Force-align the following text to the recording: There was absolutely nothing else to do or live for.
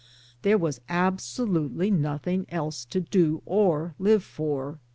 There 0.41 0.57
was 0.57 0.81
absolutely 0.89 1.91
nothing 1.91 2.47
else 2.49 2.85
to 2.85 2.99
do 3.01 3.43
or 3.45 3.93
live 3.99 4.23
for. 4.23 4.79